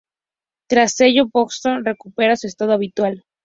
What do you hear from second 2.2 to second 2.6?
su